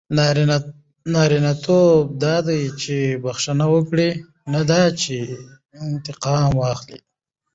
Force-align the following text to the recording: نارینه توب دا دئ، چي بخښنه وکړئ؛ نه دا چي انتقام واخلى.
نارینه 1.13 1.53
توب 1.63 2.03
دا 2.21 2.35
دئ، 2.47 2.63
چي 2.81 2.97
بخښنه 3.23 3.65
وکړئ؛ 3.73 4.09
نه 4.53 4.61
دا 4.69 4.83
چي 5.01 5.17
انتقام 5.85 6.49
واخلى. 6.61 6.99